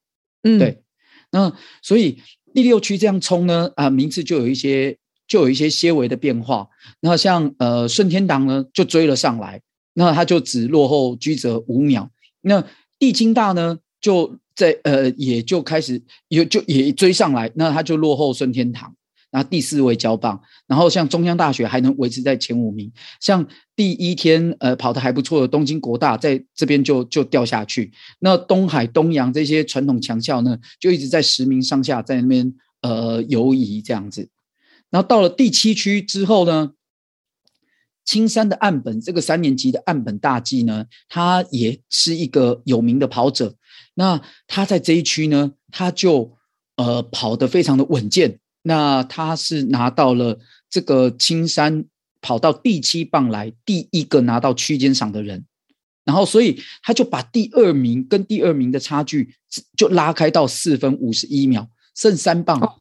[0.44, 0.82] 嗯，对。
[1.32, 2.20] 那所以
[2.54, 6.70] 第六区这样冲呢，啊、呃，名次就有一些，就有一些些微的变化。
[7.02, 9.62] 那像呃顺天堂呢，就追了上来，
[9.94, 12.10] 那他就只落后居泽五秒。
[12.40, 12.64] 那
[12.98, 14.40] 帝京大呢，就。
[14.56, 18.96] 在呃，也就开始也就也追上来，那他就落后顺天堂，
[19.32, 34.30] 然后第四位交棒，然后像中央大学还能维持在前五名，像第一天呃跑的还不错的东京国大在这边就就掉下去，那东海、东洋这些传统强校呢，就一直在十名上下在那边呃游移这样子，
[34.92, 36.74] 然后到了第七区之后呢，
[38.06, 43.56] 青山的岸本这个三年级的岸本大纪呢，他也是一个有名的跑者。
[43.96, 46.34] 那他在这一区呢，他就
[46.78, 48.40] 呃跑得非常的稳健。
[48.66, 51.84] 那他是拿到了这个青山
[52.22, 55.46] 跑到第七棒来第一个拿到区间赏的人，
[56.06, 59.36] 然后所以他就把第二名跟第二名的差距
[59.76, 62.80] 就拉开到四分五十一秒，剩三棒，哦、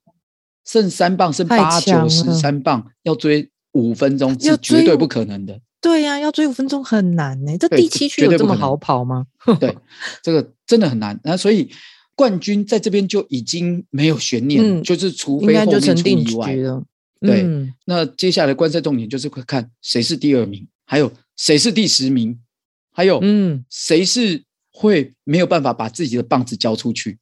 [0.65, 5.61] 剩三棒，剩八九十三棒，要追五分钟是绝对不可能的。
[5.83, 7.59] 对呀、啊，要追五分钟很难呢。
[7.59, 9.27] 这第七区有这么好跑吗？
[9.59, 9.77] 对，
[10.23, 11.19] 这个真的很难。
[11.25, 11.69] 那所以
[12.15, 16.85] 冠军在这边就已经没有悬念，嗯、就是除非后面出意外了。
[17.21, 22.39] 对，嗯、那接下来观赛重点就是会看谁是第二名，还有谁是第十名，
[22.93, 27.19] 还有嗯，谁是会没有办法把自己的棒子交出去。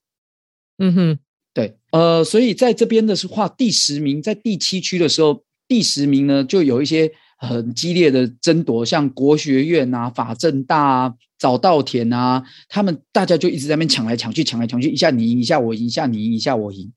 [0.76, 1.18] 嗯哼，
[1.54, 7.10] 对，呃，所以在这边的是话，第十名在第七区的时候，第十名呢就有一些。
[7.40, 16.92] 很激烈的争夺，像国学院啊、法政大啊、早稻田啊，他们大家就一直在那边抢来抢去，抢来抢去，一下你赢，一下我赢，一下你赢，一下我赢。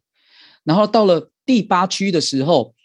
[0.65, 2.75] 然后到了第八区的时候，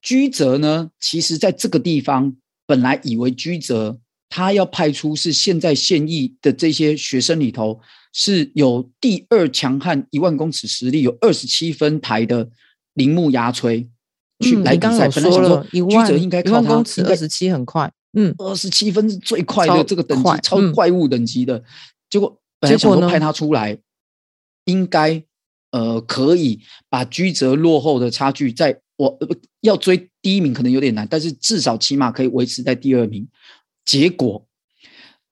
[0.00, 2.34] 居泽呢，其实在这个地方
[2.66, 7.78] 本来以为居泽他要派出是现在现役的这些学生里头
[8.14, 12.48] 是有第二强悍一万公尺实力，有二十七分台的
[12.94, 13.86] 铃木牙吹。
[14.40, 21.62] 去来比赛，本来想说，居泽应该靠他，公尺二十七很快，嗯，二十七分是最快的这个等级，超怪物等级的。
[22.08, 23.78] 结果本来想说派他出来，
[24.64, 25.22] 应该
[25.70, 29.18] 呃可以把居泽落后的差距，在我
[29.60, 33.28] 要追第一名可能有点难，但是至少起码可以维持在第二名。
[33.84, 34.46] 结果。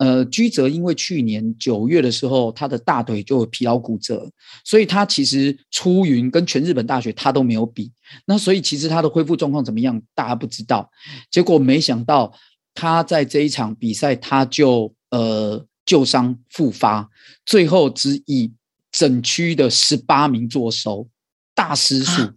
[0.03, 4.29] 呃，居泽因为去年九月的时候，他的大腿就有疲劳骨折，
[4.65, 7.93] 所以他其实出云跟全日本大学他都没有比。
[8.27, 10.91] 那所以其实他的恢复状况怎么样，大家不知道。
[11.31, 12.33] 结果没想到
[12.75, 17.09] 他在这一场比赛，他就呃旧伤复发，
[17.47, 18.53] 最后只以
[18.91, 21.07] 整区的十八名做收，
[21.55, 22.23] 大失速。
[22.23, 22.35] 啊、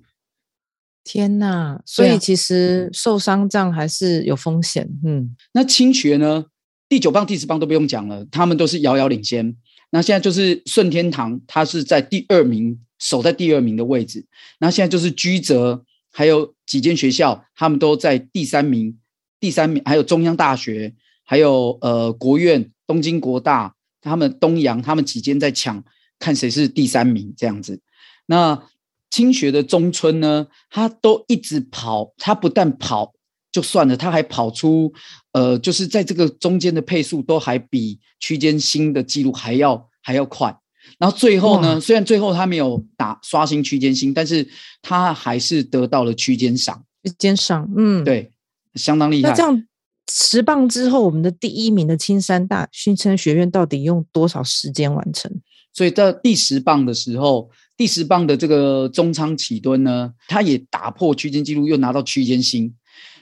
[1.03, 1.79] 天呐！
[1.83, 4.87] 所以其实受伤这样还是有风险。
[5.03, 6.45] 嗯，那清学呢？
[6.87, 9.55] 第九棒、第十棒都不用讲了，他们都是遥遥领先。
[9.89, 14.25] 那现在就是顺天堂，他是在第二名，守在第二名的位置。
[14.59, 18.99] 那现在就是居泽，还有几间学校，他们都在第三名。
[19.39, 20.93] 第三名还有中央大学，
[21.23, 25.83] 还有呃国院、东京国大，他们东洋，他们几间在抢，
[26.19, 27.81] 看谁是第三名这样子。
[28.27, 28.63] 那
[29.09, 33.14] 青学的中村呢，他都一直跑，他不但跑。
[33.55, 34.91] 就算了，他还跑出，
[35.31, 40.53] 呃，就是在这个中间的配速都还比区间新的记录还要还要快。
[40.99, 44.45] 然后最后呢，虽然最后他没有打刷新区间新，但是
[44.81, 46.83] 他还是得到了区间赏。
[47.05, 48.29] 区间赏，嗯，对，
[48.73, 49.29] 相当厉害。
[49.29, 49.65] 那这样
[50.11, 55.31] 十棒之后，我们的第一名的青山大训生学院到底用多少时间完成？
[55.71, 62.75] 所以在第十棒的时候，第十棒的这个中仓启敦呢，他也打破区间记录，又拿到区间新。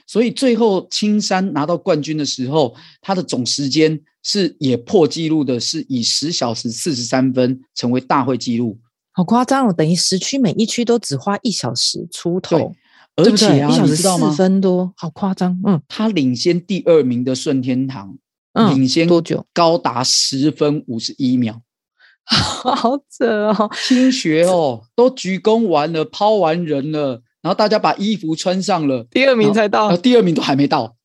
[0.06, 8.78] 所以最后青山拿到冠军的时候，他的总时间是也破纪录的，是以十小时四十三分成为大会纪录。
[9.12, 9.72] 好夸张哦！
[9.72, 12.74] 等于十区每一区都只花一小时出头，
[13.14, 14.28] 而且啊，你知道吗？
[14.30, 15.56] 四分多，好夸张。
[15.64, 18.18] 嗯，他领先第二名的顺天堂，
[18.54, 19.46] 嗯、领先多久？
[19.54, 21.62] 高达十分五十一秒，
[22.26, 23.70] 好扯哦！
[23.86, 27.22] 青学哦，都鞠躬完了，抛完人了。
[27.44, 30.96] 然后大家把衣服穿上了，第二名才到，第二名都还没到。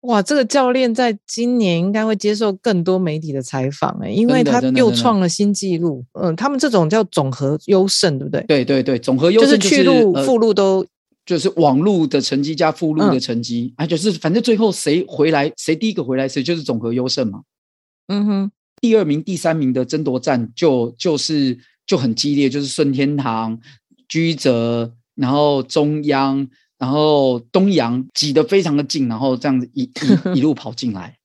[0.01, 6.03] 哇，这个教练在今年应该会接受更多媒体的采访哎，因为他又创了新纪录。
[6.19, 8.41] 嗯，他们这种叫总和优胜，对不对？
[8.43, 10.85] 对对对，总和优胜就是去路、呃、附路都
[11.25, 17.41] 就是网路的成绩加附路的成绩，啊、嗯，就是反正最后谁回来，谁第一个回来，谁就是总和优胜嘛。
[18.07, 23.57] 嗯哼，第二名、第三名的争夺战就就是就很激烈，就是顺天堂。
[24.09, 26.45] 居泽，然后中央，
[26.77, 29.89] 然后东洋挤得非常的近，然后这样子一一
[30.39, 31.17] 一路跑进来。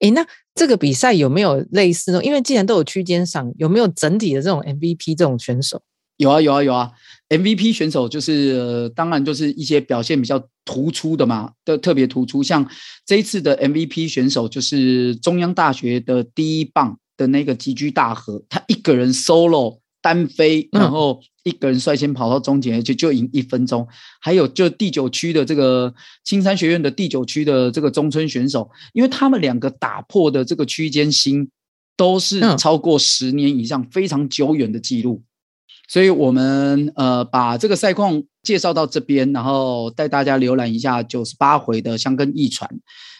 [0.00, 2.24] 诶，那这个比赛有没有类似呢？
[2.24, 5.82] 因为既然都有区间上，有没有整体的这种 MVP 这种选手？
[6.16, 6.90] 有啊，有啊，有啊。
[7.28, 12.42] MVP 选手就是、呃、当然就是一些表现比较突出的嘛，的特别突出。
[12.42, 12.66] 像
[13.04, 21.20] 这一次的 MVP 选手就是中央大学的第一棒的那个吉居大和，他一个人 solo 单飞，然后。
[21.42, 23.88] 一个人率先跑到终点，而且就赢一分钟。
[24.20, 25.92] 还有就第九区的这个
[26.22, 31.48] 青山学院的第九区的这个中村选手，因为他们两个打破的这个区间新
[31.96, 35.22] 都是超过十年以上非常久远的记录，
[35.88, 42.70] 所以我们呃把这个赛况介绍到这边，然后带大家浏览一下九十八回的箱根一传。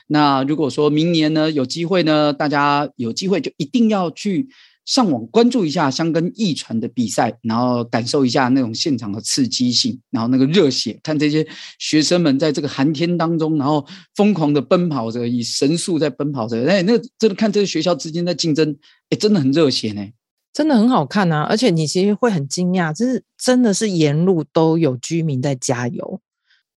[0.09, 4.51] 那如果说明年呢有机会呢，大家有机会就一定要去。
[4.91, 11.47] 上网关注一下香根驿传的比赛，然后感受一下那种现场的刺激性，然后那个热血，看这些
[11.79, 13.87] 学生们在这个寒天当中，然后
[14.17, 16.69] 疯狂的奔跑着，以神速在奔跑着。
[16.69, 18.77] 哎，那真的看这个学校之间在竞争，
[19.11, 20.05] 哎，真的很热血呢，
[20.53, 21.43] 真的很好看啊！
[21.43, 26.21] 而且你其实会很惊讶，就是真的是沿路都有居民在加油。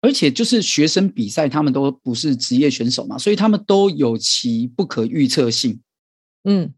[0.01, 5.79] 而且就是学生比赛，他们都不是职业选手嘛，所以他们都有其不可预测性。
[6.43, 6.73] 嗯，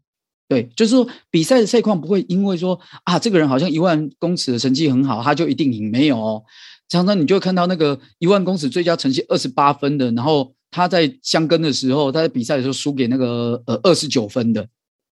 [0.47, 5.89] 对，就是说比赛的赛况不会因为说啊，这个人好像一万公尺的成绩很好，他就一定赢。
[5.89, 6.43] 没有哦，
[6.89, 14.67] 常常你就会看到那个一万公尺最佳成绩二十八分的，然后他在相跟的时候，他在比赛的时候输给那个呃二十九分的。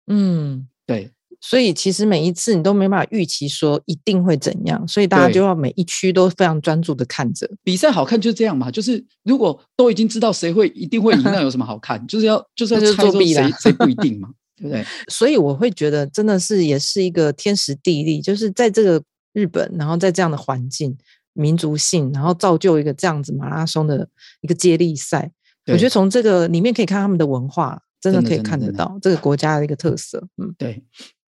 [0.06, 1.10] 嗯，对。
[1.40, 7.92] 所以其实每一次你都没办法预期说一定会怎样，所以大家就要每一区都非常专注的看着比赛。
[7.92, 12.04] 好看就是这样嘛，就是如果都已经知道谁会一定会赢， 那有什么好看？
[12.08, 14.84] 就是要就是要猜说谁谁不一定嘛，对不对？
[15.08, 19.02] 所以我会觉得真的是也是一个天时地利，就是在这个
[19.32, 20.96] 日本，然后在这样的环境、
[21.32, 24.08] 民族性，然后造就一个这样子马拉松的
[24.40, 25.30] 一个接力赛。
[25.66, 30.26] 我觉得从这个里面可以看他们的文化，真的可以看得到这个国家的一个特色。
[30.38, 30.82] 嗯，对。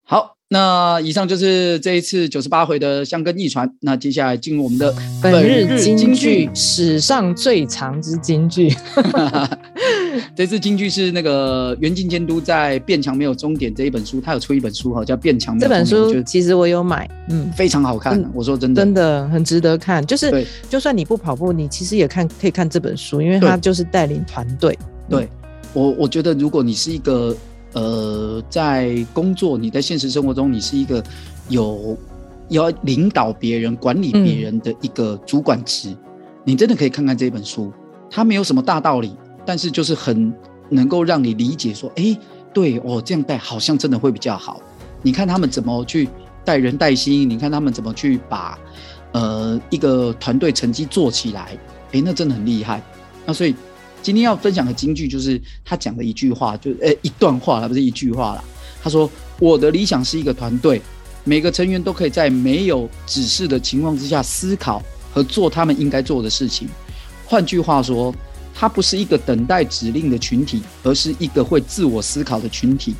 [0.05, 3.71] 好，那以上就是这一次九十八回的香根驿传。
[3.83, 8.75] 那接下来进入我们的本日金句，史上最长之金句。
[10.35, 15.87] 这次京剧是那个袁静监督在《变强没有终点》这一本书，他有出一本书哈，叫《变强没有终点》。
[15.91, 18.19] 这本书其实我有买，嗯，非常好看。
[18.33, 20.05] 我说真的，真的很值得看。
[20.07, 24.77] 就是，就算你不跑步，你其实也看可以看这本书，因为它就是带领团队。
[25.11, 25.29] 对
[25.75, 27.37] 我，我觉得如果你是一个。
[27.75, 31.05] 呃，在工作，你在现实生活中，你是一个
[31.49, 31.97] 有
[32.49, 35.99] 要领导别人、管理别人的一个主管职，嗯、
[36.45, 37.71] 你真的可以看看这本书。
[38.11, 39.15] 它没有什么大道理，
[39.45, 40.33] 但是就是很
[40.71, 42.19] 能够让你理解说，哎，
[42.55, 44.63] 对哦，这样带好像真的会比较好。
[45.03, 46.09] 你看他们怎么去
[46.45, 48.59] 带人带心，你看他们怎么去把
[49.13, 51.59] 呃一个团队成绩做起来，
[51.93, 52.83] 哎，那真的很厉害。
[53.27, 53.55] 那所以。
[54.01, 58.45] 今天要分享的金句就是他讲的一句话，就呃一段话，而不是一句话啦。
[58.83, 60.81] 他说：“我的理想是一个团队，
[61.25, 64.81] 每个成员都可以在没有指示的情况之下思考
[65.13, 66.69] 和做他们应该做的事情。
[67.27, 68.15] 换句话说，
[68.55, 72.95] 他不是一个等待指令的群体，而是一个会自我思考的群体。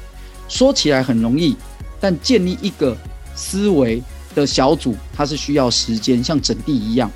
[0.49, 1.55] 说起来很容易，
[2.01, 2.97] 但建立一个
[3.37, 4.03] 思维
[4.35, 7.09] 的小组，它是需要时间，像整地一样。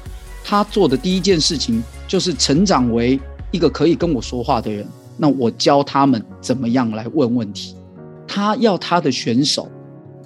[0.45, 3.21] 他做的第一件事情就是成长为。”
[3.53, 4.85] 一个可以跟我说话的人，
[5.17, 7.77] 那我教他们怎么样来问问题。
[8.27, 9.71] 他要他的选手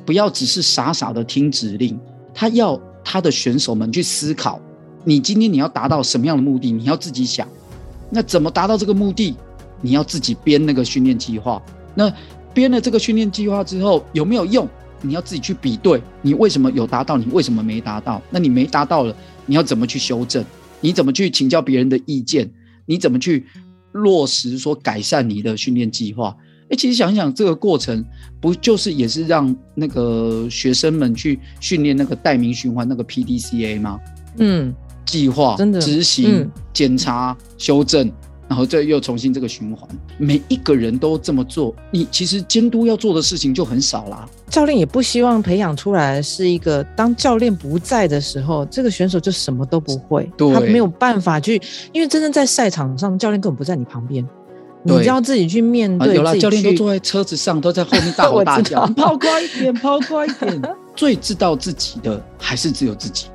[0.07, 1.99] 不要只是傻傻的听指令，
[2.33, 4.61] 他要他的选手们去思考。
[5.05, 6.71] 你今天你要达到什么样的目的？
[6.71, 7.47] 你要自己想。
[8.09, 9.35] 那怎么达到这个目的？
[9.81, 11.61] 你要自己编那个训练计划。
[11.95, 12.13] 那
[12.55, 14.69] 编了这个训练计划之后有没有用？
[15.03, 16.01] 你要自己去比对。
[16.23, 17.17] 你为什么有达到？
[17.17, 18.23] 你为什么没达到？
[18.31, 19.15] 那你没达到了，
[19.47, 20.45] 你要怎么去修正？
[20.81, 22.49] 你怎么去请教别人的意见？
[22.87, 23.47] 你怎么去
[23.93, 26.35] 落实说改善你的训练计划？
[26.69, 28.05] 哎，其实想想这个过程，
[28.41, 34.01] 不就是也是让那个学生们去训练那个代名循环那个 PDCA 吗？
[34.39, 34.75] 嗯，
[35.05, 38.11] 计划、真的执行、嗯、检查、修正。
[38.49, 39.89] 然后再又重新这个循环，
[40.19, 44.29] 每一个人都这么做，你其实监督要做的事情就很少啦。
[44.49, 51.61] 教练也不希望培养出来是一个，当教练不在的时候，这个选手就什么都不会，对他没有办法去，
[51.93, 54.25] 因为真正在赛场上，教练根本不在你旁边，
[54.85, 56.11] 你就要自己去面对。
[56.11, 60.63] 啊、有啦，教练都坐在车子上，都在后面大吼 大叫，跑快一点，跑快一点。
[60.95, 63.27] 最知道自己的还是只有自己。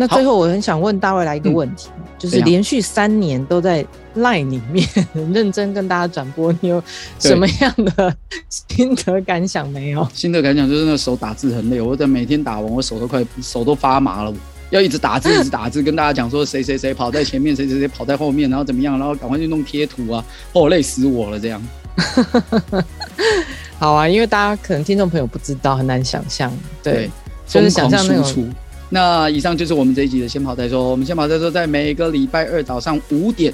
[0.00, 3.84] 那最后我很想问大卫来一个问题，嗯、就是连续三年都在
[4.14, 6.80] LINE 里面很认真跟大家转播，你有
[7.18, 8.14] 什么样的
[8.48, 10.06] 心得感想没有？
[10.14, 14.32] 心得感想就是那手打字很累，我在每天打完，我手都快手都发麻了，
[14.70, 21.60] 要一直打字，一直打字，跟大家讲说谁谁谁跑在前面，谁谁谁跑在后面，然后怎么样，然后赶快去弄贴图啊，哦，累死我了这样。
[23.80, 26.52] 好啊，因为大家可能听众朋友不知道，很难想象，
[26.84, 27.10] 对，对
[27.48, 28.48] 就是想象那种。
[28.90, 30.90] 那以上就是我们这一集的先跑再说。
[30.90, 33.52] 我们先跑再说，在每个礼拜二早上五点，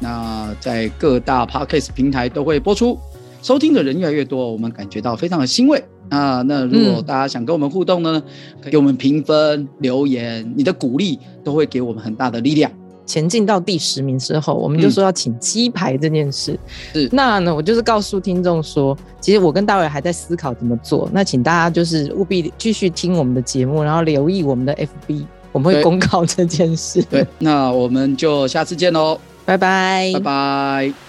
[0.00, 2.98] 那在各大 Podcast 平台都会播出。
[3.42, 6.42] 收听的人越来越多，我们感觉到非常的欣慰啊。
[6.42, 8.22] 那如果大家想跟我们互动呢，
[8.70, 12.70] 给我们评分、留言，你的鼓励都会给我们很大的力量。
[13.06, 16.58] 前进到第十名之后，我们就说要请鸡排这件事。
[16.92, 21.08] 是，那呢，我就是告诉听众说，其实我跟大伟还在思考怎么做。
[21.12, 27.00] 那请大家就是务必继续听我们的节目，然后留意我们的 FB，我们会公告这件事。
[27.04, 31.05] 对，对，那我们就下次见喽，拜拜，拜拜。